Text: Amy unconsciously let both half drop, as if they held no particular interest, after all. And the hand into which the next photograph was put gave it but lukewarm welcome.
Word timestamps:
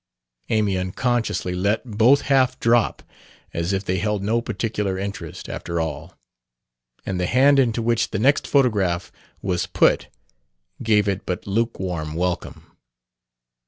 Amy 0.49 0.75
unconsciously 0.79 1.53
let 1.53 1.83
both 1.85 2.21
half 2.21 2.59
drop, 2.59 3.03
as 3.53 3.71
if 3.71 3.85
they 3.85 3.99
held 3.99 4.23
no 4.23 4.41
particular 4.41 4.97
interest, 4.97 5.47
after 5.47 5.79
all. 5.79 6.17
And 7.05 7.19
the 7.19 7.27
hand 7.27 7.59
into 7.59 7.83
which 7.83 8.09
the 8.09 8.17
next 8.17 8.47
photograph 8.47 9.11
was 9.43 9.67
put 9.67 10.07
gave 10.81 11.07
it 11.07 11.23
but 11.27 11.45
lukewarm 11.45 12.15
welcome. 12.15 12.65